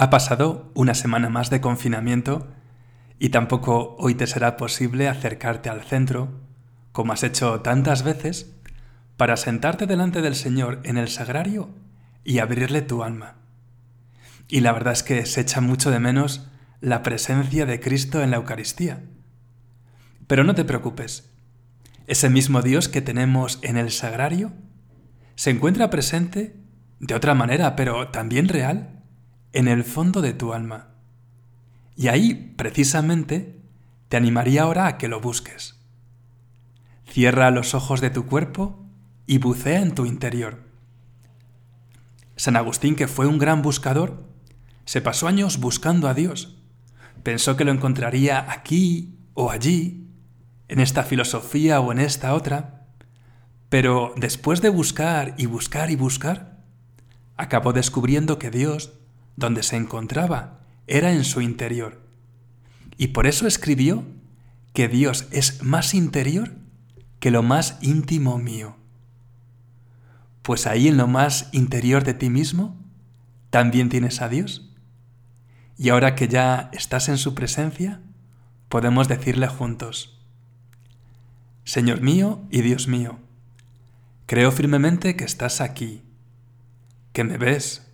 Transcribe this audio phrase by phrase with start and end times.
[0.00, 2.48] Ha pasado una semana más de confinamiento
[3.18, 6.40] y tampoco hoy te será posible acercarte al centro,
[6.90, 8.56] como has hecho tantas veces,
[9.18, 11.68] para sentarte delante del Señor en el sagrario
[12.24, 13.34] y abrirle tu alma.
[14.48, 16.48] Y la verdad es que se echa mucho de menos
[16.80, 19.02] la presencia de Cristo en la Eucaristía.
[20.26, 21.30] Pero no te preocupes,
[22.06, 24.54] ese mismo Dios que tenemos en el sagrario
[25.34, 26.56] se encuentra presente
[27.00, 28.99] de otra manera, pero también real,
[29.52, 30.88] en el fondo de tu alma.
[31.96, 33.60] Y ahí, precisamente,
[34.08, 35.76] te animaría ahora a que lo busques.
[37.08, 38.86] Cierra los ojos de tu cuerpo
[39.26, 40.62] y bucea en tu interior.
[42.36, 44.24] San Agustín, que fue un gran buscador,
[44.84, 46.56] se pasó años buscando a Dios.
[47.22, 50.06] Pensó que lo encontraría aquí o allí,
[50.68, 52.86] en esta filosofía o en esta otra,
[53.68, 56.58] pero después de buscar y buscar y buscar,
[57.36, 58.99] acabó descubriendo que Dios
[59.40, 62.00] donde se encontraba era en su interior.
[62.96, 64.04] Y por eso escribió
[64.72, 66.52] que Dios es más interior
[67.18, 68.76] que lo más íntimo mío.
[70.42, 72.76] Pues ahí en lo más interior de ti mismo
[73.50, 74.70] también tienes a Dios.
[75.76, 78.00] Y ahora que ya estás en su presencia,
[78.68, 80.18] podemos decirle juntos,
[81.64, 83.18] Señor mío y Dios mío,
[84.26, 86.02] creo firmemente que estás aquí,
[87.12, 87.89] que me ves,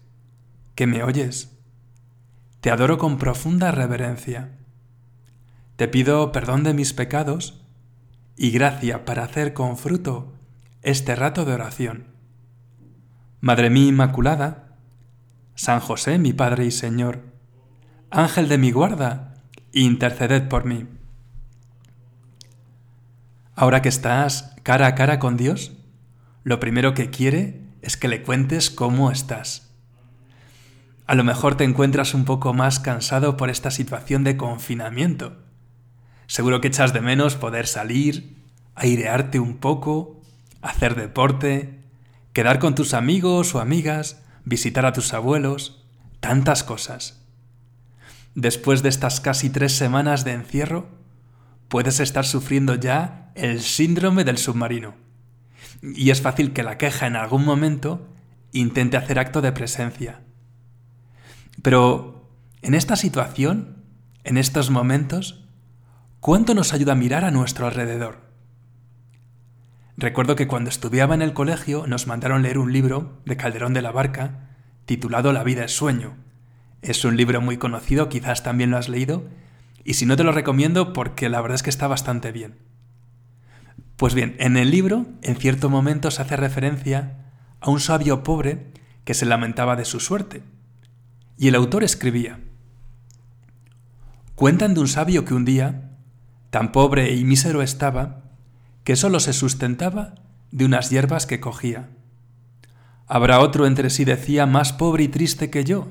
[0.77, 1.59] que me oyes.
[2.61, 4.53] Te adoro con profunda reverencia.
[5.77, 7.65] Te pido perdón de mis pecados
[8.37, 10.35] y gracia para hacer con fruto
[10.83, 12.07] este rato de oración.
[13.41, 14.77] Madre mía Inmaculada,
[15.55, 17.23] San José mi Padre y Señor,
[18.11, 19.35] Ángel de mi guarda,
[19.73, 20.87] interceded por mí.
[23.55, 25.73] Ahora que estás cara a cara con Dios,
[26.45, 29.66] lo primero que quiere es que le cuentes cómo estás.
[31.07, 35.37] A lo mejor te encuentras un poco más cansado por esta situación de confinamiento.
[36.27, 38.43] Seguro que echas de menos poder salir,
[38.75, 40.21] airearte un poco,
[40.63, 41.79] hacer deporte,
[42.33, 45.85] quedar con tus amigos o amigas, visitar a tus abuelos,
[46.19, 47.23] tantas cosas.
[48.35, 50.89] Después de estas casi tres semanas de encierro,
[51.69, 54.97] puedes estar sufriendo ya el síndrome del submarino.
[55.83, 58.09] Y es fácil que la queja en algún momento
[58.51, 60.21] intente hacer acto de presencia
[61.63, 62.31] pero
[62.63, 63.85] en esta situación,
[64.25, 65.45] en estos momentos,
[66.21, 68.27] ¿cuánto nos ayuda a mirar a nuestro alrededor?
[69.97, 73.83] Recuerdo que cuando estudiaba en el colegio nos mandaron leer un libro de Calderón de
[73.83, 74.51] la Barca
[74.85, 76.17] titulado La vida es sueño.
[76.83, 79.29] Es un libro muy conocido, quizás también lo has leído,
[79.85, 82.59] y si no te lo recomiendo porque la verdad es que está bastante bien.
[83.97, 88.73] Pues bien, en el libro, en cierto momento se hace referencia a un sabio pobre
[89.05, 90.43] que se lamentaba de su suerte
[91.39, 92.41] y el autor escribía,
[94.35, 95.91] Cuentan de un sabio que un día,
[96.51, 98.23] tan pobre y mísero estaba,
[98.85, 100.15] que sólo se sustentaba
[100.51, 101.89] de unas hierbas que cogía.
[103.07, 105.89] Habrá otro entre sí decía más pobre y triste que yo,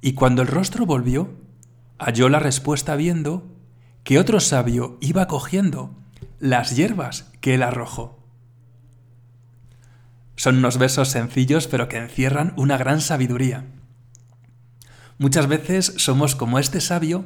[0.00, 1.30] y cuando el rostro volvió,
[1.98, 3.44] halló la respuesta viendo
[4.04, 5.96] que otro sabio iba cogiendo
[6.38, 8.22] las hierbas que él arrojó.
[10.36, 13.64] Son unos besos sencillos pero que encierran una gran sabiduría.
[15.18, 17.24] Muchas veces somos como este sabio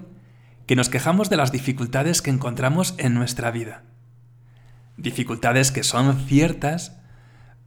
[0.67, 3.83] que nos quejamos de las dificultades que encontramos en nuestra vida.
[4.97, 6.97] Dificultades que son ciertas,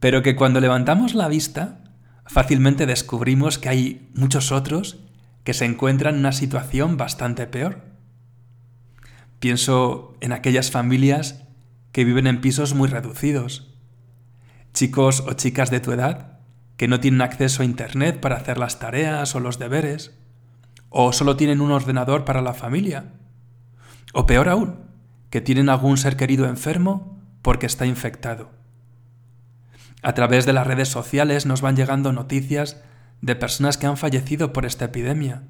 [0.00, 1.80] pero que cuando levantamos la vista
[2.26, 4.98] fácilmente descubrimos que hay muchos otros
[5.44, 7.84] que se encuentran en una situación bastante peor.
[9.40, 11.44] Pienso en aquellas familias
[11.92, 13.74] que viven en pisos muy reducidos,
[14.72, 16.33] chicos o chicas de tu edad
[16.76, 20.18] que no tienen acceso a Internet para hacer las tareas o los deberes,
[20.88, 23.12] o solo tienen un ordenador para la familia,
[24.12, 24.76] o peor aún,
[25.30, 28.50] que tienen algún ser querido enfermo porque está infectado.
[30.02, 32.80] A través de las redes sociales nos van llegando noticias
[33.20, 35.42] de personas que han fallecido por esta epidemia,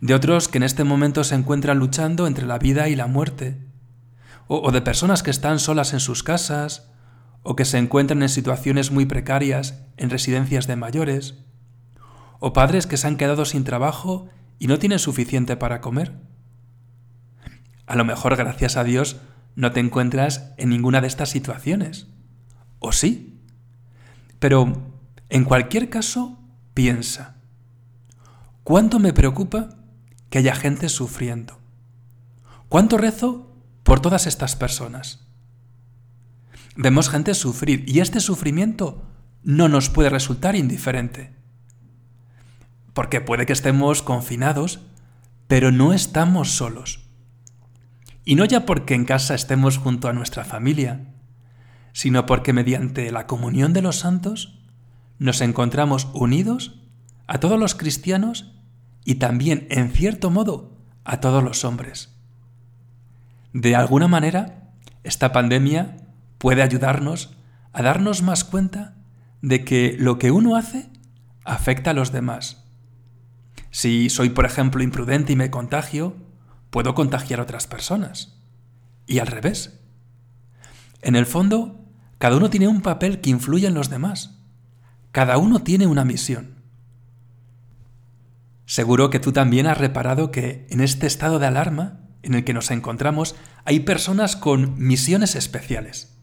[0.00, 3.58] de otros que en este momento se encuentran luchando entre la vida y la muerte,
[4.46, 6.90] o, de personas que están solas en sus casas,
[7.50, 11.36] o que se encuentran en situaciones muy precarias en residencias de mayores,
[12.40, 14.28] o padres que se han quedado sin trabajo
[14.58, 16.12] y no tienen suficiente para comer.
[17.86, 19.16] A lo mejor, gracias a Dios,
[19.56, 22.08] no te encuentras en ninguna de estas situaciones.
[22.80, 23.40] ¿O sí?
[24.40, 24.82] Pero,
[25.30, 26.38] en cualquier caso,
[26.74, 27.36] piensa,
[28.62, 29.70] ¿cuánto me preocupa
[30.28, 31.58] que haya gente sufriendo?
[32.68, 35.27] ¿Cuánto rezo por todas estas personas?
[36.80, 39.02] Vemos gente sufrir y este sufrimiento
[39.42, 41.34] no nos puede resultar indiferente.
[42.92, 44.80] porque puede que estemos confinados,
[45.46, 47.00] pero no estamos solos.
[48.24, 51.14] Y no ya porque en casa estemos junto a nuestra familia,
[51.92, 54.60] sino porque mediante la comunión de los santos
[55.18, 56.80] nos encontramos unidos
[57.28, 58.52] a todos los cristianos
[59.04, 62.16] y también, en cierto modo, a todos los hombres.
[63.52, 64.72] De alguna manera,
[65.04, 66.07] esta pandemia
[66.38, 67.36] puede ayudarnos
[67.72, 68.96] a darnos más cuenta
[69.42, 70.88] de que lo que uno hace
[71.44, 72.64] afecta a los demás.
[73.70, 76.16] Si soy, por ejemplo, imprudente y me contagio,
[76.70, 78.40] puedo contagiar a otras personas.
[79.06, 79.80] Y al revés.
[81.02, 81.84] En el fondo,
[82.18, 84.38] cada uno tiene un papel que influye en los demás.
[85.12, 86.62] Cada uno tiene una misión.
[88.66, 92.52] Seguro que tú también has reparado que en este estado de alarma en el que
[92.52, 96.17] nos encontramos hay personas con misiones especiales.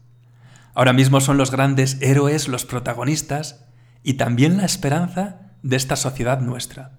[0.76, 3.64] Ahora mismo son los grandes héroes los protagonistas
[4.02, 6.98] y también la esperanza de esta sociedad nuestra.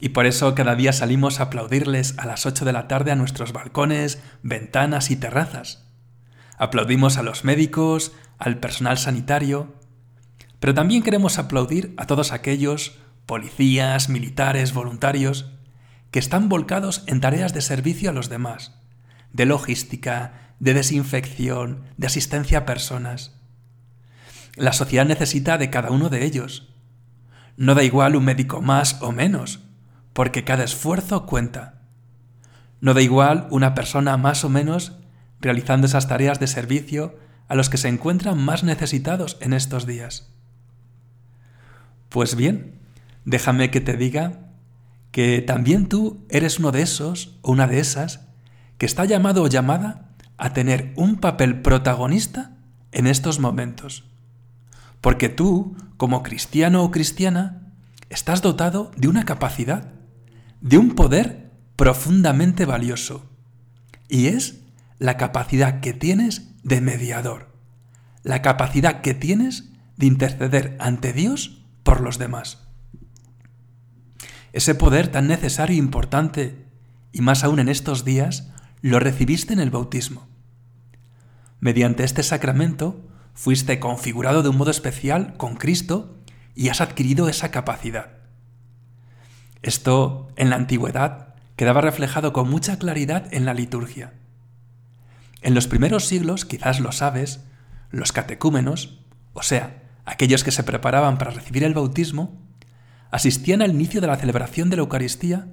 [0.00, 3.16] Y por eso cada día salimos a aplaudirles a las 8 de la tarde a
[3.16, 5.84] nuestros balcones, ventanas y terrazas.
[6.58, 9.74] Aplaudimos a los médicos, al personal sanitario,
[10.60, 15.50] pero también queremos aplaudir a todos aquellos policías, militares, voluntarios,
[16.12, 18.78] que están volcados en tareas de servicio a los demás,
[19.32, 23.34] de logística, de desinfección, de asistencia a personas.
[24.54, 26.72] La sociedad necesita de cada uno de ellos.
[27.56, 29.60] No da igual un médico más o menos,
[30.12, 31.80] porque cada esfuerzo cuenta.
[32.80, 34.98] No da igual una persona más o menos
[35.40, 37.18] realizando esas tareas de servicio
[37.48, 40.30] a los que se encuentran más necesitados en estos días.
[42.10, 42.78] Pues bien,
[43.24, 44.50] déjame que te diga
[45.10, 48.28] que también tú eres uno de esos o una de esas
[48.78, 50.09] que está llamado o llamada
[50.40, 52.56] a tener un papel protagonista
[52.92, 54.04] en estos momentos.
[55.00, 57.74] Porque tú, como cristiano o cristiana,
[58.08, 59.92] estás dotado de una capacidad,
[60.60, 63.30] de un poder profundamente valioso.
[64.08, 64.62] Y es
[64.98, 67.54] la capacidad que tienes de mediador,
[68.22, 72.66] la capacidad que tienes de interceder ante Dios por los demás.
[74.52, 76.66] Ese poder tan necesario e importante,
[77.12, 78.50] y más aún en estos días,
[78.82, 80.29] lo recibiste en el bautismo.
[81.60, 86.16] Mediante este sacramento fuiste configurado de un modo especial con Cristo
[86.54, 88.12] y has adquirido esa capacidad.
[89.62, 94.14] Esto en la antigüedad quedaba reflejado con mucha claridad en la liturgia.
[95.42, 97.44] En los primeros siglos, quizás lo sabes,
[97.90, 99.04] los catecúmenos,
[99.34, 102.40] o sea, aquellos que se preparaban para recibir el bautismo,
[103.10, 105.48] asistían al inicio de la celebración de la Eucaristía,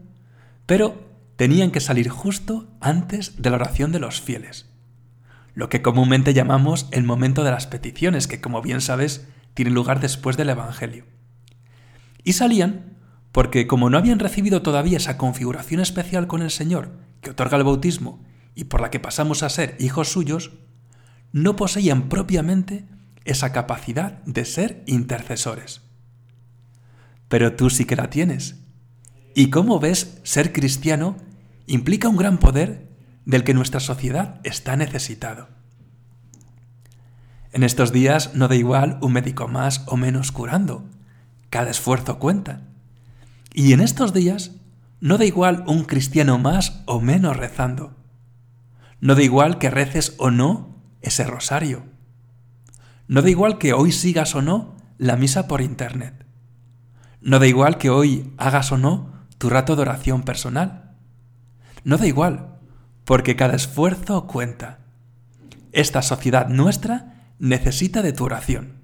[0.66, 1.06] pero
[1.36, 4.68] tenían que salir justo antes de la oración de los fieles
[5.58, 9.26] lo que comúnmente llamamos el momento de las peticiones, que como bien sabes,
[9.56, 11.06] tiene lugar después del Evangelio.
[12.24, 12.96] Y salían
[13.32, 17.64] porque como no habían recibido todavía esa configuración especial con el Señor que otorga el
[17.64, 18.24] bautismo
[18.54, 20.52] y por la que pasamos a ser hijos suyos,
[21.32, 22.86] no poseían propiamente
[23.26, 25.82] esa capacidad de ser intercesores.
[27.30, 28.58] Pero tú sí que la tienes.
[29.34, 31.18] Y como ves, ser cristiano
[31.66, 32.87] implica un gran poder
[33.28, 35.50] del que nuestra sociedad está necesitado.
[37.52, 40.86] En estos días no da igual un médico más o menos curando,
[41.50, 42.62] cada esfuerzo cuenta.
[43.54, 44.52] Y en estos días
[45.02, 47.98] no da igual un cristiano más o menos rezando.
[49.02, 51.84] No da igual que reces o no ese rosario.
[53.10, 56.26] No da igual que hoy sigas o no la misa por internet.
[57.20, 60.96] No da igual que hoy hagas o no tu rato de oración personal.
[61.84, 62.57] No da igual
[63.08, 64.80] porque cada esfuerzo cuenta.
[65.72, 68.82] Esta sociedad nuestra necesita de tu oración,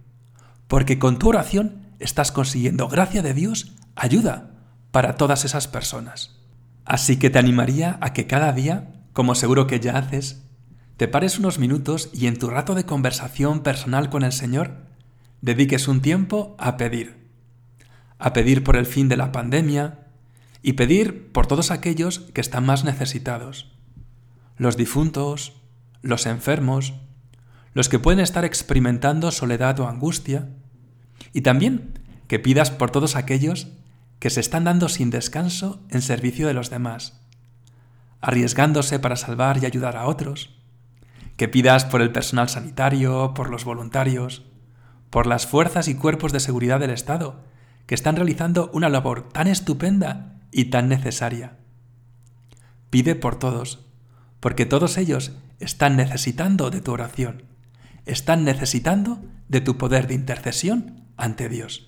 [0.70, 4.52] porque con tu oración estás consiguiendo gracia de Dios, ayuda
[4.92, 6.40] para todas esas personas.
[6.86, 10.42] Así que te animaría a que cada día, como seguro que ya haces,
[10.96, 14.86] te pares unos minutos y en tu rato de conversación personal con el Señor,
[15.42, 17.28] dediques un tiempo a pedir.
[18.20, 20.08] A pedir por el fin de la pandemia
[20.62, 23.74] y pedir por todos aquellos que están más necesitados
[24.58, 25.54] los difuntos,
[26.02, 26.94] los enfermos,
[27.74, 30.50] los que pueden estar experimentando soledad o angustia,
[31.34, 33.68] y también que pidas por todos aquellos
[34.20, 37.20] que se están dando sin descanso en servicio de los demás,
[38.22, 40.56] arriesgándose para salvar y ayudar a otros,
[41.36, 44.44] que pidas por el personal sanitario, por los voluntarios,
[45.10, 47.44] por las fuerzas y cuerpos de seguridad del Estado,
[47.86, 51.58] que están realizando una labor tan estupenda y tan necesaria.
[52.90, 53.86] Pide por todos,
[54.44, 55.32] porque todos ellos
[55.62, 57.44] están necesitando de tu oración,
[58.06, 61.88] están necesitando de tu poder de intercesión ante Dios.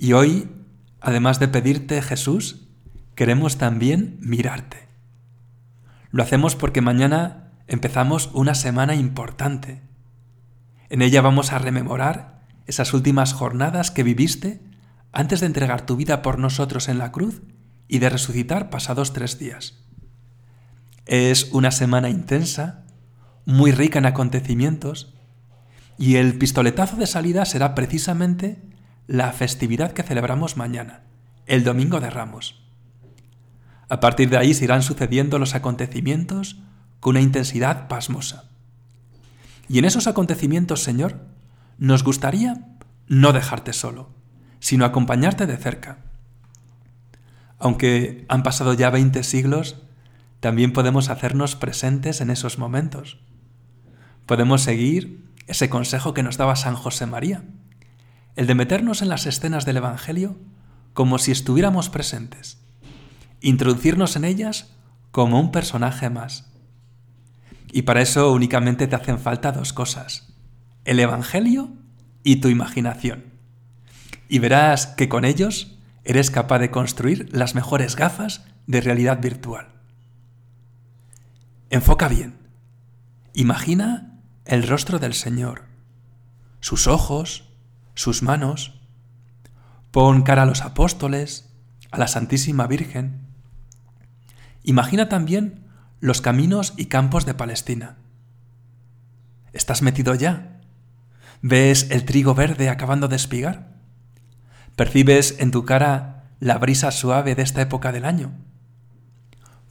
[0.00, 0.50] Y hoy,
[1.00, 2.66] además de pedirte Jesús,
[3.14, 4.88] queremos también mirarte.
[6.10, 9.80] Lo hacemos porque mañana empezamos una semana importante.
[10.88, 14.60] En ella vamos a rememorar esas últimas jornadas que viviste
[15.12, 17.42] antes de entregar tu vida por nosotros en la cruz
[17.86, 19.78] y de resucitar pasados tres días.
[21.06, 22.84] Es una semana intensa,
[23.44, 25.14] muy rica en acontecimientos,
[25.98, 28.62] y el pistoletazo de salida será precisamente
[29.06, 31.02] la festividad que celebramos mañana,
[31.46, 32.62] el Domingo de Ramos.
[33.88, 36.56] A partir de ahí se irán sucediendo los acontecimientos
[37.00, 38.44] con una intensidad pasmosa.
[39.68, 41.20] Y en esos acontecimientos, Señor,
[41.78, 42.64] nos gustaría
[43.08, 44.10] no dejarte solo,
[44.60, 45.98] sino acompañarte de cerca.
[47.58, 49.82] Aunque han pasado ya 20 siglos,
[50.42, 53.20] también podemos hacernos presentes en esos momentos.
[54.26, 57.44] Podemos seguir ese consejo que nos daba San José María,
[58.34, 60.36] el de meternos en las escenas del Evangelio
[60.94, 62.58] como si estuviéramos presentes,
[63.40, 64.74] introducirnos en ellas
[65.12, 66.50] como un personaje más.
[67.70, 70.34] Y para eso únicamente te hacen falta dos cosas,
[70.84, 71.70] el Evangelio
[72.24, 73.26] y tu imaginación.
[74.28, 79.72] Y verás que con ellos eres capaz de construir las mejores gafas de realidad virtual.
[81.72, 82.34] Enfoca bien.
[83.32, 85.62] Imagina el rostro del Señor,
[86.60, 87.48] sus ojos,
[87.94, 88.78] sus manos.
[89.90, 91.48] Pon cara a los apóstoles,
[91.90, 93.22] a la Santísima Virgen.
[94.64, 95.64] Imagina también
[95.98, 97.96] los caminos y campos de Palestina.
[99.54, 100.60] ¿Estás metido ya?
[101.40, 103.78] ¿Ves el trigo verde acabando de espigar?
[104.76, 108.34] ¿Percibes en tu cara la brisa suave de esta época del año?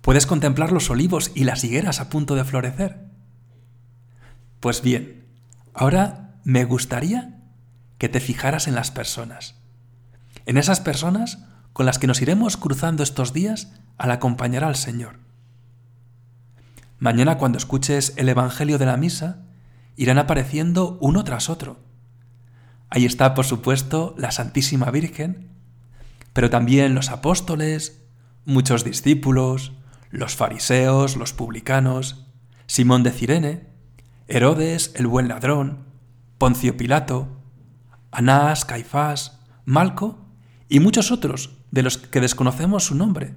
[0.01, 3.05] Puedes contemplar los olivos y las higueras a punto de florecer.
[4.60, 5.25] Pues bien,
[5.74, 7.39] ahora me gustaría
[7.98, 9.55] que te fijaras en las personas,
[10.46, 15.20] en esas personas con las que nos iremos cruzando estos días al acompañar al Señor.
[16.98, 19.43] Mañana cuando escuches el Evangelio de la Misa,
[19.96, 21.79] irán apareciendo uno tras otro.
[22.89, 25.50] Ahí está, por supuesto, la Santísima Virgen,
[26.34, 28.01] pero también los apóstoles,
[28.46, 29.74] muchos discípulos,
[30.12, 32.27] los fariseos, los publicanos,
[32.68, 33.68] Simón de Cirene,
[34.27, 35.86] Herodes el buen ladrón,
[36.38, 37.27] Poncio Pilato,
[38.12, 40.25] Anás, Caifás, Malco
[40.70, 43.36] y muchos otros de los que desconocemos su nombre,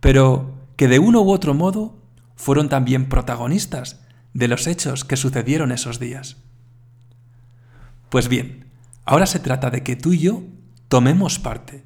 [0.00, 2.02] pero que de uno u otro modo
[2.36, 4.00] fueron también protagonistas
[4.32, 6.38] de los hechos que sucedieron esos días.
[8.08, 8.66] Pues bien,
[9.04, 10.42] ahora se trata de que tú y yo
[10.88, 11.84] tomemos parte,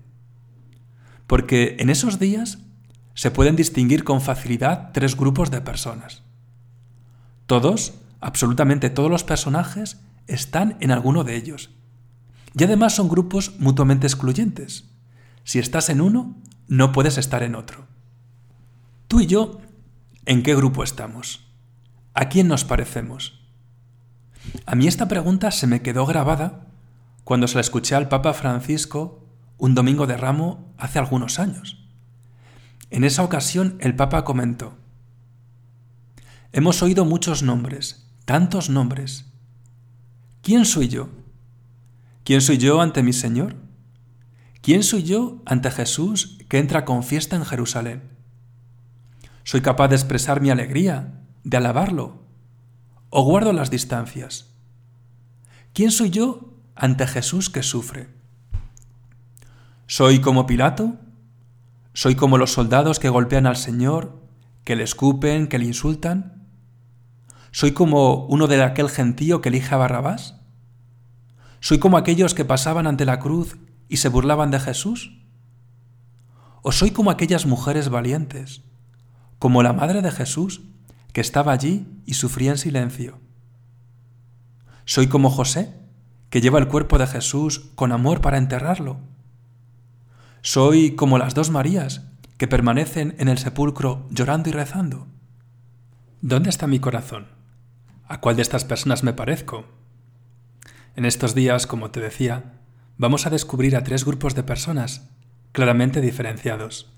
[1.26, 2.58] porque en esos días
[3.14, 6.22] se pueden distinguir con facilidad tres grupos de personas.
[7.46, 11.70] Todos, absolutamente todos los personajes, están en alguno de ellos.
[12.56, 14.90] Y además son grupos mutuamente excluyentes.
[15.44, 16.36] Si estás en uno,
[16.68, 17.86] no puedes estar en otro.
[19.08, 19.60] Tú y yo,
[20.24, 21.46] ¿en qué grupo estamos?
[22.14, 23.40] ¿A quién nos parecemos?
[24.66, 26.66] A mí esta pregunta se me quedó grabada
[27.24, 29.26] cuando se la escuché al Papa Francisco
[29.58, 31.83] un domingo de ramo hace algunos años.
[32.94, 34.76] En esa ocasión el Papa comentó,
[36.52, 39.32] Hemos oído muchos nombres, tantos nombres.
[40.42, 41.08] ¿Quién soy yo?
[42.22, 43.56] ¿Quién soy yo ante mi Señor?
[44.62, 48.04] ¿Quién soy yo ante Jesús que entra con fiesta en Jerusalén?
[49.42, 52.22] ¿Soy capaz de expresar mi alegría, de alabarlo?
[53.10, 54.54] ¿O guardo las distancias?
[55.72, 58.08] ¿Quién soy yo ante Jesús que sufre?
[59.88, 61.00] ¿Soy como Pilato,
[61.96, 64.20] ¿Soy como los soldados que golpean al Señor,
[64.64, 66.48] que le escupen, que le insultan?
[67.52, 70.40] ¿Soy como uno de aquel gentío que elige a Barrabás?
[71.60, 73.58] ¿Soy como aquellos que pasaban ante la cruz
[73.88, 75.22] y se burlaban de Jesús?
[76.62, 78.64] ¿O soy como aquellas mujeres valientes,
[79.38, 80.62] como la madre de Jesús,
[81.12, 83.20] que estaba allí y sufría en silencio?
[84.84, 85.72] ¿Soy como José,
[86.28, 89.13] que lleva el cuerpo de Jesús con amor para enterrarlo?
[90.46, 92.02] Soy como las dos Marías
[92.36, 95.06] que permanecen en el sepulcro llorando y rezando.
[96.20, 97.28] ¿Dónde está mi corazón?
[98.06, 99.64] ¿A cuál de estas personas me parezco?
[100.96, 102.60] En estos días, como te decía,
[102.98, 105.08] vamos a descubrir a tres grupos de personas
[105.52, 106.92] claramente diferenciados.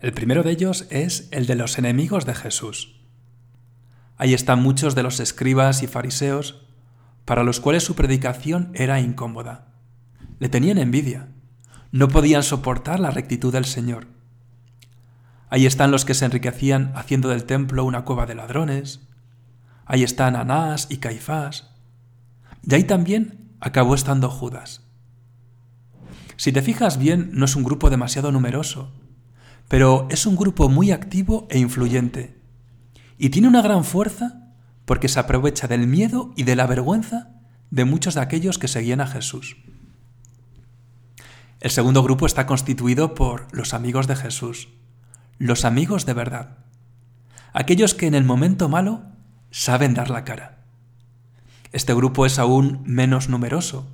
[0.00, 3.02] El primero de ellos es el de los enemigos de Jesús.
[4.16, 6.66] Ahí están muchos de los escribas y fariseos
[7.26, 9.74] para los cuales su predicación era incómoda.
[10.38, 11.28] Le tenían envidia
[11.92, 14.06] no podían soportar la rectitud del Señor.
[15.48, 19.00] Ahí están los que se enriquecían haciendo del templo una cueva de ladrones.
[19.84, 21.70] Ahí están Anás y Caifás.
[22.62, 24.82] Y ahí también acabó estando Judas.
[26.36, 28.92] Si te fijas bien, no es un grupo demasiado numeroso,
[29.68, 32.40] pero es un grupo muy activo e influyente.
[33.18, 34.54] Y tiene una gran fuerza
[34.84, 39.00] porque se aprovecha del miedo y de la vergüenza de muchos de aquellos que seguían
[39.00, 39.56] a Jesús.
[41.60, 44.70] El segundo grupo está constituido por los amigos de Jesús,
[45.36, 46.56] los amigos de verdad,
[47.52, 49.02] aquellos que en el momento malo
[49.50, 50.64] saben dar la cara.
[51.72, 53.86] Este grupo es aún menos numeroso,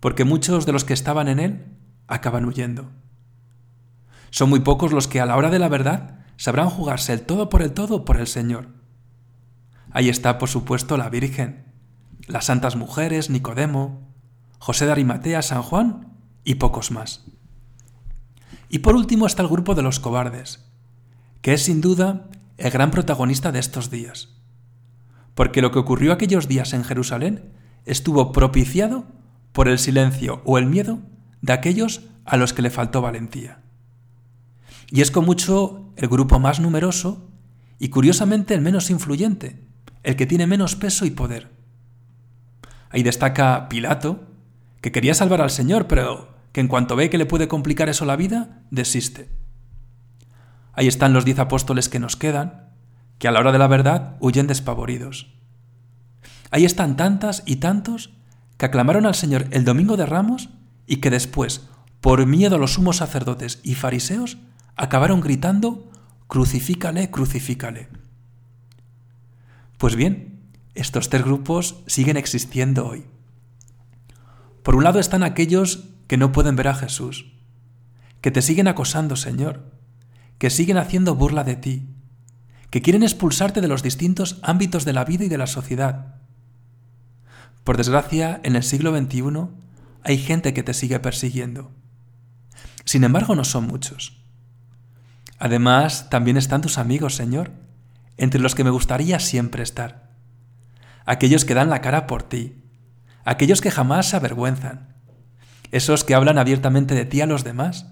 [0.00, 1.64] porque muchos de los que estaban en él
[2.08, 2.90] acaban huyendo.
[4.28, 7.48] Son muy pocos los que a la hora de la verdad sabrán jugarse el todo
[7.48, 8.68] por el todo por el Señor.
[9.92, 11.72] Ahí está, por supuesto, la Virgen,
[12.26, 14.12] las santas mujeres, Nicodemo,
[14.58, 16.11] José de Arimatea, San Juan
[16.44, 17.24] y pocos más.
[18.68, 20.64] Y por último está el grupo de los cobardes,
[21.42, 24.30] que es sin duda el gran protagonista de estos días.
[25.34, 27.52] Porque lo que ocurrió aquellos días en Jerusalén
[27.84, 29.04] estuvo propiciado
[29.52, 31.00] por el silencio o el miedo
[31.40, 33.60] de aquellos a los que le faltó valentía.
[34.90, 37.28] Y es con mucho el grupo más numeroso
[37.78, 39.60] y curiosamente el menos influyente,
[40.02, 41.50] el que tiene menos peso y poder.
[42.90, 44.28] Ahí destaca Pilato,
[44.80, 48.04] que quería salvar al Señor, pero que en cuanto ve que le puede complicar eso
[48.04, 49.30] la vida, desiste.
[50.74, 52.70] Ahí están los diez apóstoles que nos quedan,
[53.18, 55.32] que a la hora de la verdad huyen despavoridos.
[56.50, 58.14] Ahí están tantas y tantos
[58.58, 60.50] que aclamaron al Señor el domingo de Ramos
[60.86, 61.68] y que después,
[62.00, 64.38] por miedo a los sumos sacerdotes y fariseos,
[64.76, 65.90] acabaron gritando,
[66.26, 67.88] crucifícale, crucifícale.
[69.78, 73.04] Pues bien, estos tres grupos siguen existiendo hoy.
[74.62, 77.32] Por un lado están aquellos que no pueden ver a Jesús,
[78.20, 79.72] que te siguen acosando, Señor,
[80.36, 81.88] que siguen haciendo burla de ti,
[82.68, 86.16] que quieren expulsarte de los distintos ámbitos de la vida y de la sociedad.
[87.64, 89.22] Por desgracia, en el siglo XXI
[90.02, 91.70] hay gente que te sigue persiguiendo.
[92.84, 94.22] Sin embargo, no son muchos.
[95.38, 97.52] Además, también están tus amigos, Señor,
[98.18, 100.10] entre los que me gustaría siempre estar.
[101.06, 102.62] Aquellos que dan la cara por ti,
[103.24, 104.91] aquellos que jamás se avergüenzan,
[105.72, 107.86] esos que hablan abiertamente de ti a los demás,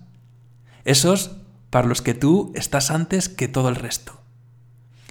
[0.84, 1.36] esos
[1.70, 4.20] para los que tú estás antes que todo el resto,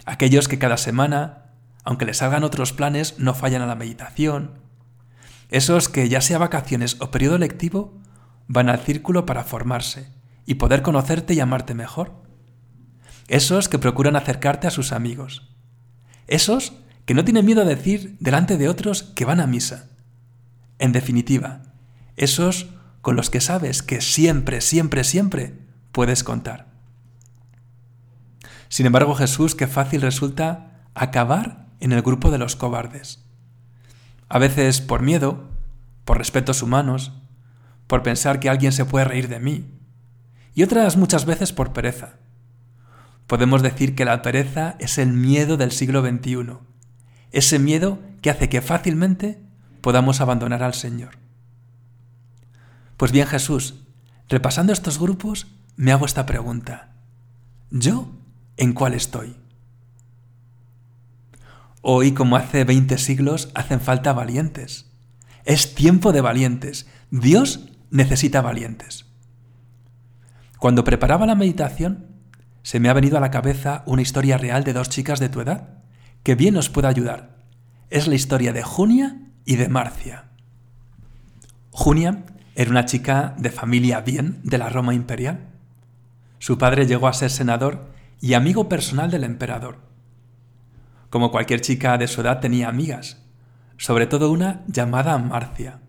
[0.05, 1.51] aquellos que cada semana,
[1.84, 4.60] aunque les hagan otros planes, no fallan a la meditación,
[5.49, 7.97] esos que ya sea vacaciones o periodo lectivo,
[8.47, 10.12] van al círculo para formarse
[10.45, 12.23] y poder conocerte y amarte mejor.
[13.27, 15.55] Esos que procuran acercarte a sus amigos.
[16.27, 16.73] Esos
[17.05, 19.89] que no tienen miedo a decir delante de otros que van a misa.
[20.77, 21.68] En definitiva,
[22.19, 22.67] esos
[23.01, 25.53] con los que sabes que siempre, siempre, siempre
[25.91, 26.67] puedes contar.
[28.67, 33.25] Sin embargo, Jesús, qué fácil resulta acabar en el grupo de los cobardes.
[34.27, 35.49] A veces por miedo,
[36.05, 37.13] por respetos humanos,
[37.88, 39.65] por pensar que alguien se puede reír de mí,
[40.53, 42.17] y otras muchas veces por pereza.
[43.27, 46.58] Podemos decir que la pereza es el miedo del siglo XXI,
[47.32, 49.41] ese miedo que hace que fácilmente
[49.82, 51.28] podamos abandonar al Señor.
[52.99, 53.75] Pues bien Jesús,
[54.27, 56.97] repasando estos grupos, me hago esta pregunta.
[57.71, 58.12] ¿Yo
[58.57, 59.38] en cuál estoy?
[61.81, 64.91] Hoy, como hace 20 siglos, hacen falta valientes.
[65.45, 66.89] Es tiempo de valientes.
[67.09, 69.05] Dios necesita valientes.
[70.57, 72.07] Cuando preparaba la meditación,
[72.63, 75.39] se me ha venido a la cabeza una historia real de dos chicas de tu
[75.39, 75.83] edad,
[76.21, 77.45] que bien nos puede ayudar.
[77.89, 80.31] Es la historia de Junia y de Marcia.
[81.71, 82.25] Junia
[82.60, 85.48] era una chica de familia bien de la Roma imperial.
[86.39, 87.88] Su padre llegó a ser senador
[88.19, 89.78] y amigo personal del emperador.
[91.10, 93.24] Como cualquier chica de su edad tenía amigas,
[93.78, 95.80] sobre todo una llamada Marcia.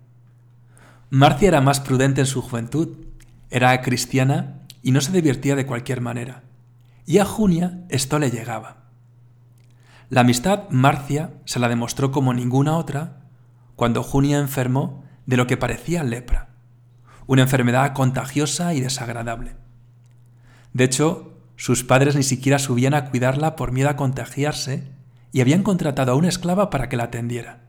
[1.11, 2.99] Marcia era más prudente en su juventud,
[3.51, 6.45] era cristiana y no se divertía de cualquier manera.
[7.05, 8.85] Y a Junia esto le llegaba.
[10.09, 13.23] La amistad Marcia se la demostró como ninguna otra
[13.75, 16.50] cuando Junia enfermó de lo que parecía lepra
[17.31, 19.55] una enfermedad contagiosa y desagradable.
[20.73, 24.90] De hecho, sus padres ni siquiera subían a cuidarla por miedo a contagiarse
[25.31, 27.61] y habían contratado a una esclava para que la atendiera.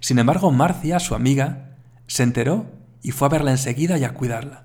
[0.00, 2.66] Sin embargo, Marcia, su amiga, se enteró
[3.00, 4.64] y fue a verla enseguida y a cuidarla.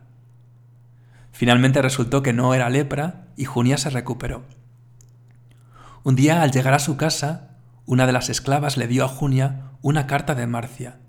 [1.32, 4.44] Finalmente resultó que no era lepra y Junia se recuperó.
[6.04, 9.72] Un día, al llegar a su casa, una de las esclavas le dio a Junia
[9.82, 11.00] una carta de Marcia,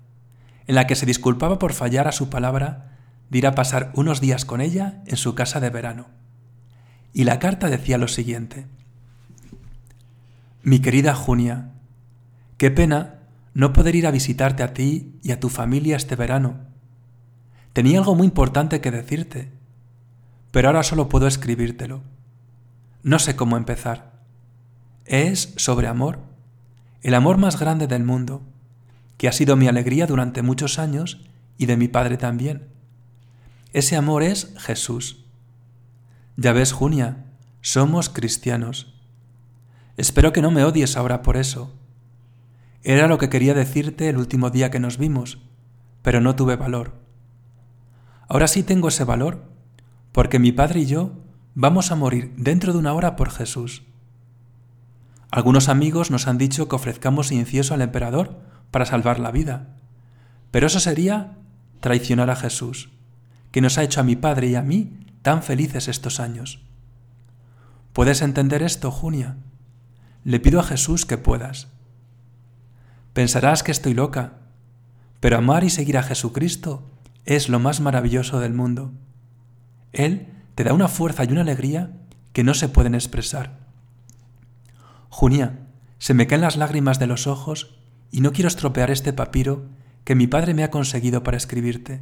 [0.71, 2.95] en la que se disculpaba por fallar a su palabra
[3.29, 6.05] de ir a pasar unos días con ella en su casa de verano.
[7.11, 8.67] Y la carta decía lo siguiente.
[10.63, 11.73] Mi querida Junia,
[12.55, 13.19] qué pena
[13.53, 16.55] no poder ir a visitarte a ti y a tu familia este verano.
[17.73, 19.51] Tenía algo muy importante que decirte,
[20.51, 22.01] pero ahora solo puedo escribírtelo.
[23.03, 24.13] No sé cómo empezar.
[25.03, 26.19] Es sobre amor,
[27.01, 28.41] el amor más grande del mundo,
[29.21, 31.21] que ha sido mi alegría durante muchos años
[31.55, 32.69] y de mi Padre también.
[33.71, 35.25] Ese amor es Jesús.
[36.37, 37.25] Ya ves, Junia,
[37.61, 38.99] somos cristianos.
[39.95, 41.71] Espero que no me odies ahora por eso.
[42.81, 45.37] Era lo que quería decirte el último día que nos vimos,
[46.01, 46.95] pero no tuve valor.
[48.27, 49.43] Ahora sí tengo ese valor,
[50.13, 51.11] porque mi padre y yo
[51.53, 53.83] vamos a morir dentro de una hora por Jesús.
[55.29, 59.67] Algunos amigos nos han dicho que ofrezcamos incienso al emperador para salvar la vida,
[60.49, 61.37] pero eso sería
[61.81, 62.89] traicionar a Jesús,
[63.51, 66.61] que nos ha hecho a mi padre y a mí tan felices estos años.
[67.93, 69.35] ¿Puedes entender esto, Junia?
[70.23, 71.67] Le pido a Jesús que puedas.
[73.13, 74.33] Pensarás que estoy loca,
[75.19, 76.89] pero amar y seguir a Jesucristo
[77.25, 78.93] es lo más maravilloso del mundo.
[79.91, 81.91] Él te da una fuerza y una alegría
[82.33, 83.59] que no se pueden expresar.
[85.09, 85.59] Junia,
[85.99, 87.80] se me caen las lágrimas de los ojos
[88.11, 89.65] y no quiero estropear este papiro
[90.03, 92.01] que mi padre me ha conseguido para escribirte.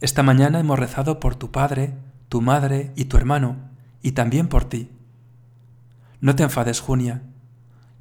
[0.00, 1.94] Esta mañana hemos rezado por tu padre,
[2.28, 3.56] tu madre y tu hermano,
[4.02, 4.90] y también por ti.
[6.20, 7.22] No te enfades, Junia.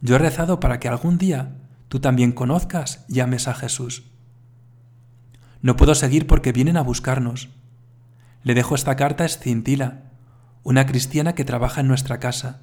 [0.02, 1.56] Yo he rezado para que algún día
[1.88, 4.04] tú también conozcas y ames a Jesús.
[5.62, 7.50] No puedo seguir porque vienen a buscarnos.
[8.44, 10.12] Le dejo esta carta a Escintila,
[10.64, 12.62] una cristiana que trabaja en nuestra casa.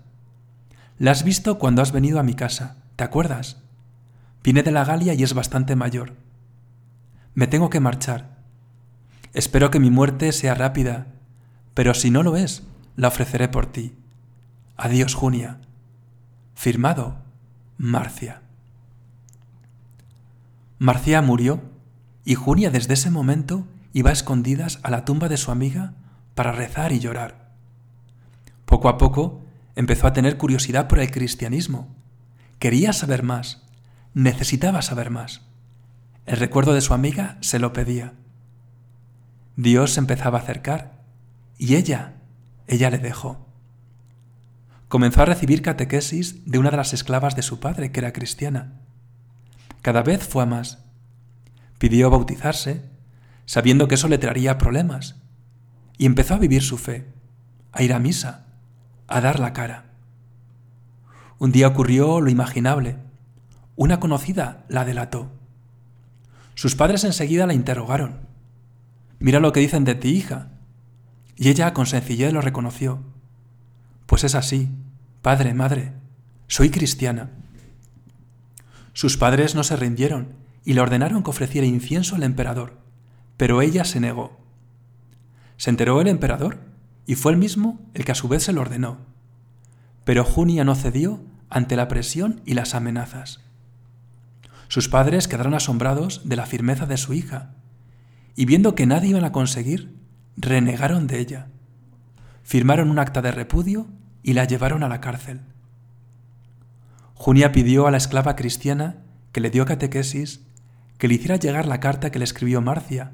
[0.99, 3.62] La has visto cuando has venido a mi casa, ¿te acuerdas?
[4.43, 6.15] Viene de la Galia y es bastante mayor.
[7.35, 8.39] Me tengo que marchar.
[9.33, 11.07] Espero que mi muerte sea rápida,
[11.75, 12.65] pero si no lo es,
[12.97, 13.95] la ofreceré por ti.
[14.77, 15.59] Adiós, Junia.
[16.55, 17.19] Firmado,
[17.79, 18.43] Marcia.
[20.79, 21.63] Marcia murió
[22.25, 25.95] y Junia desde ese momento iba a escondidas a la tumba de su amiga
[26.35, 27.53] para rezar y llorar.
[28.65, 29.43] Poco a poco
[29.77, 31.95] empezó a tener curiosidad por el cristianismo.
[32.59, 33.63] Quería saber más,
[34.15, 35.43] necesitaba saber más.
[36.27, 38.15] El recuerdo de su amiga se lo pedía.
[39.57, 41.03] Dios se empezaba a acercar
[41.59, 42.15] y ella,
[42.67, 43.47] ella le dejó.
[44.89, 48.75] Comenzó a recibir catequesis de una de las esclavas de su padre, que era cristiana.
[49.81, 50.85] Cada vez fue a más.
[51.79, 52.91] Pidió bautizarse,
[53.47, 55.17] sabiendo que eso le traería problemas,
[55.97, 57.07] y empezó a vivir su fe,
[57.73, 58.47] a ir a misa,
[59.09, 59.87] a dar la cara.
[61.39, 62.99] Un día ocurrió lo imaginable.
[63.77, 65.31] Una conocida la delató.
[66.55, 68.21] Sus padres enseguida la interrogaron.
[69.19, 70.51] Mira lo que dicen de ti, hija.
[71.37, 73.03] Y ella con sencillez lo reconoció.
[74.07, 74.69] Pues es así,
[75.23, 75.95] padre, madre,
[76.49, 77.31] soy cristiana.
[78.93, 82.79] Sus padres no se rindieron y le ordenaron que ofreciera incienso al emperador,
[83.39, 84.39] pero ella se negó.
[85.57, 86.59] Se enteró el emperador
[87.07, 88.99] y fue él mismo el que a su vez se lo ordenó.
[90.05, 93.41] Pero Junia no cedió ante la presión y las amenazas.
[94.73, 97.51] Sus padres quedaron asombrados de la firmeza de su hija
[98.35, 99.99] y viendo que nadie iban a conseguir,
[100.35, 101.49] renegaron de ella.
[102.43, 103.87] Firmaron un acta de repudio
[104.23, 105.43] y la llevaron a la cárcel.
[107.13, 110.41] Junia pidió a la esclava cristiana que le dio catequesis
[110.97, 113.13] que le hiciera llegar la carta que le escribió Marcia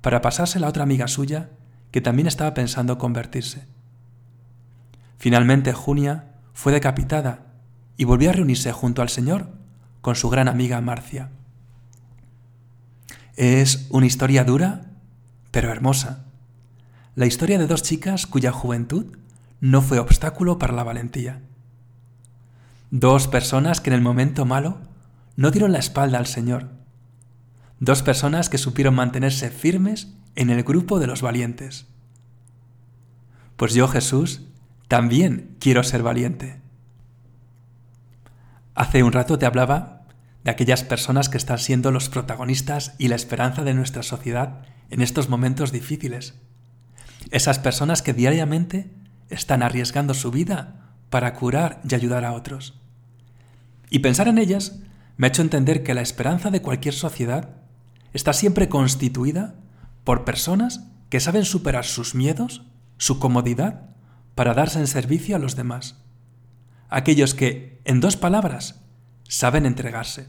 [0.00, 1.50] para pasársela a otra amiga suya
[1.90, 3.66] que también estaba pensando convertirse.
[5.18, 7.52] Finalmente Junia fue decapitada
[7.98, 9.55] y volvió a reunirse junto al Señor
[10.06, 11.30] con su gran amiga Marcia.
[13.34, 14.92] Es una historia dura,
[15.50, 16.26] pero hermosa.
[17.16, 19.16] La historia de dos chicas cuya juventud
[19.60, 21.42] no fue obstáculo para la valentía.
[22.92, 24.78] Dos personas que en el momento malo
[25.34, 26.68] no dieron la espalda al Señor.
[27.80, 31.88] Dos personas que supieron mantenerse firmes en el grupo de los valientes.
[33.56, 34.42] Pues yo, Jesús,
[34.86, 36.60] también quiero ser valiente.
[38.76, 39.95] Hace un rato te hablaba
[40.46, 45.02] de aquellas personas que están siendo los protagonistas y la esperanza de nuestra sociedad en
[45.02, 46.38] estos momentos difíciles.
[47.32, 48.94] Esas personas que diariamente
[49.28, 52.80] están arriesgando su vida para curar y ayudar a otros.
[53.90, 54.78] Y pensar en ellas
[55.16, 57.56] me ha hecho entender que la esperanza de cualquier sociedad
[58.12, 59.56] está siempre constituida
[60.04, 62.62] por personas que saben superar sus miedos,
[62.98, 63.90] su comodidad,
[64.36, 66.04] para darse en servicio a los demás.
[66.88, 68.85] Aquellos que, en dos palabras,
[69.28, 70.28] saben entregarse.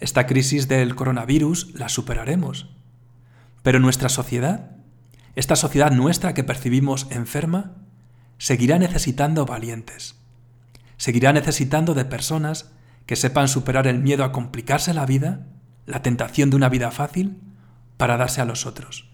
[0.00, 2.70] Esta crisis del coronavirus la superaremos,
[3.62, 4.76] pero nuestra sociedad,
[5.34, 7.74] esta sociedad nuestra que percibimos enferma,
[8.38, 10.16] seguirá necesitando valientes.
[10.96, 12.72] Seguirá necesitando de personas
[13.06, 15.46] que sepan superar el miedo a complicarse la vida,
[15.86, 17.40] la tentación de una vida fácil,
[17.96, 19.08] para darse a los otros.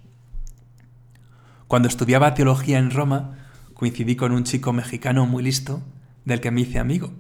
[1.68, 3.38] Cuando estudiaba teología en Roma,
[3.72, 5.82] coincidí con un chico mexicano muy listo
[6.24, 7.12] del que me hice amigo.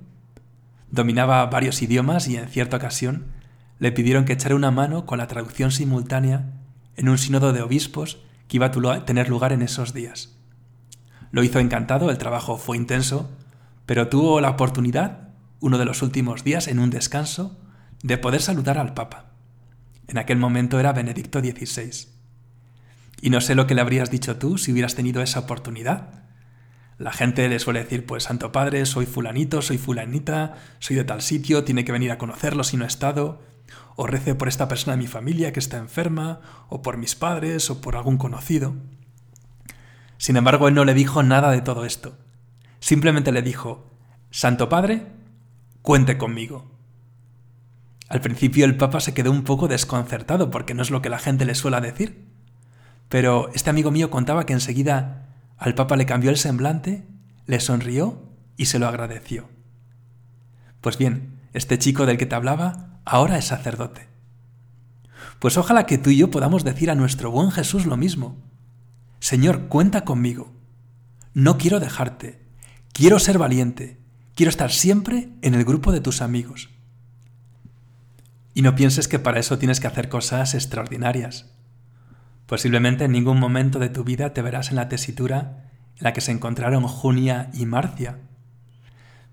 [0.94, 3.24] Dominaba varios idiomas y en cierta ocasión
[3.80, 6.52] le pidieron que echara una mano con la traducción simultánea
[6.94, 10.36] en un sínodo de obispos que iba a tener lugar en esos días.
[11.32, 13.28] Lo hizo encantado, el trabajo fue intenso,
[13.86, 17.58] pero tuvo la oportunidad, uno de los últimos días, en un descanso,
[18.04, 19.32] de poder saludar al Papa.
[20.06, 22.06] En aquel momento era Benedicto XVI.
[23.20, 26.23] Y no sé lo que le habrías dicho tú si hubieras tenido esa oportunidad.
[26.98, 31.22] La gente le suele decir, pues Santo Padre, soy fulanito, soy fulanita, soy de tal
[31.22, 33.42] sitio, tiene que venir a conocerlo si no ha estado,
[33.96, 37.68] o rece por esta persona de mi familia que está enferma, o por mis padres,
[37.70, 38.74] o por algún conocido.
[40.18, 42.16] Sin embargo, él no le dijo nada de todo esto.
[42.78, 43.90] Simplemente le dijo,
[44.30, 45.06] Santo Padre,
[45.82, 46.70] cuente conmigo.
[48.08, 51.18] Al principio el Papa se quedó un poco desconcertado porque no es lo que la
[51.18, 52.28] gente le suele decir.
[53.08, 55.23] Pero este amigo mío contaba que enseguida
[55.56, 57.06] al Papa le cambió el semblante,
[57.46, 59.48] le sonrió y se lo agradeció.
[60.80, 64.08] Pues bien, este chico del que te hablaba ahora es sacerdote.
[65.38, 68.36] Pues ojalá que tú y yo podamos decir a nuestro buen Jesús lo mismo.
[69.20, 70.52] Señor, cuenta conmigo.
[71.32, 72.40] No quiero dejarte.
[72.92, 73.98] Quiero ser valiente.
[74.34, 76.70] Quiero estar siempre en el grupo de tus amigos.
[78.52, 81.46] Y no pienses que para eso tienes que hacer cosas extraordinarias.
[82.46, 86.20] Posiblemente en ningún momento de tu vida te verás en la tesitura en la que
[86.20, 88.18] se encontraron Junia y Marcia.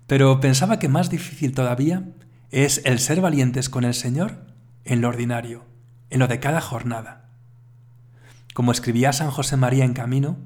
[0.06, 2.04] Pero pensaba que más difícil todavía
[2.50, 4.46] es el ser valientes con el Señor
[4.84, 5.64] en lo ordinario,
[6.10, 7.30] en lo de cada jornada.
[8.54, 10.38] Como escribía San José María en Camino,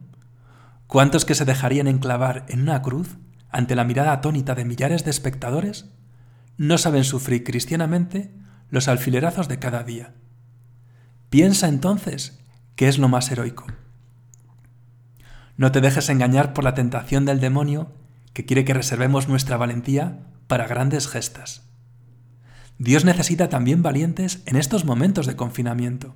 [0.87, 3.17] ¿cuántos que se dejarían enclavar en una cruz
[3.51, 5.87] ante la mirada atónita de millares de espectadores
[6.57, 8.33] no saben sufrir cristianamente
[8.71, 10.15] los alfilerazos de cada día?
[11.31, 12.39] Piensa entonces
[12.77, 13.67] qué es lo más heroico.
[15.57, 17.91] No te dejes engañar por la tentación del demonio
[18.35, 21.63] que quiere que reservemos nuestra valentía para grandes gestas.
[22.79, 26.15] Dios necesita también valientes en estos momentos de confinamiento.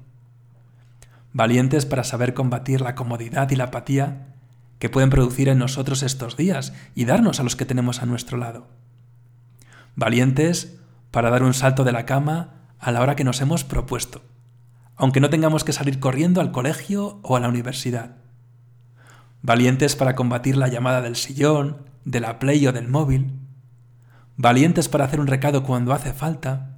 [1.33, 4.35] Valientes para saber combatir la comodidad y la apatía
[4.79, 8.37] que pueden producir en nosotros estos días y darnos a los que tenemos a nuestro
[8.37, 8.69] lado.
[9.97, 10.79] Valientes
[11.11, 14.23] para dar un salto de la cama a la hora que nos hemos propuesto,
[15.01, 18.17] aunque no tengamos que salir corriendo al colegio o a la universidad.
[19.41, 23.33] Valientes para combatir la llamada del sillón, de la play o del móvil,
[24.37, 26.77] valientes para hacer un recado cuando hace falta,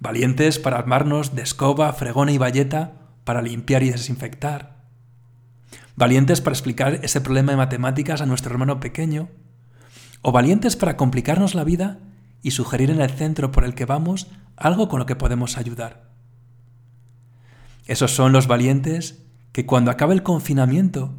[0.00, 4.74] valientes para armarnos de escoba, fregona y bayeta para limpiar y desinfectar,
[5.94, 9.28] valientes para explicar ese problema de matemáticas a nuestro hermano pequeño,
[10.22, 11.98] o valientes para complicarnos la vida
[12.42, 16.09] y sugerir en el centro por el que vamos algo con lo que podemos ayudar.
[17.86, 21.14] Esos son los valientes que cuando acabe el confinamiento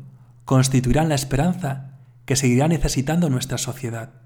[0.46, 4.22] constituirán la esperanza que seguirá necesitando nuestra sociedad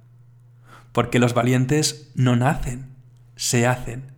[0.95, 2.95] porque los valientes no nacen,
[3.35, 4.13] se hacen.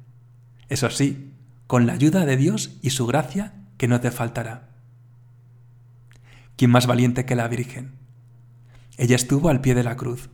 [0.69, 1.33] Eso sí,
[1.65, 4.69] con la ayuda de Dios y su gracia que no te faltará.
[6.55, 7.93] ¿Quién más valiente que la Virgen?
[8.97, 10.29] Ella estuvo al pie de la cruz.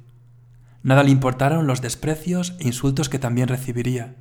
[0.81, 4.17] Nada le importaron los desprecios e insultos que también recibiría.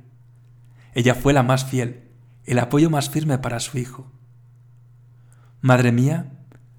[0.93, 2.03] Ella fue la más fiel,
[2.45, 4.11] el apoyo más firme para su hijo.
[5.61, 6.31] Madre mía,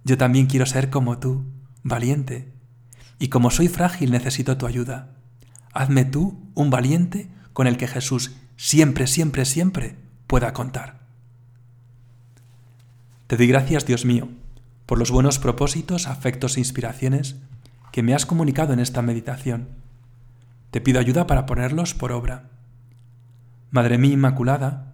[0.04, 1.44] yo también quiero ser como tú,
[1.82, 2.52] valiente,
[3.18, 5.14] y como soy frágil necesito tu ayuda
[5.74, 9.96] hazme tú un valiente con el que Jesús siempre, siempre, siempre
[10.26, 11.00] pueda contar.
[13.26, 14.28] Te doy gracias, Dios mío,
[14.86, 17.36] por los buenos propósitos, afectos e inspiraciones
[17.92, 19.68] que me has comunicado en esta meditación.
[20.70, 22.50] Te pido ayuda para ponerlos por obra.
[23.70, 24.93] Madre mía Inmaculada,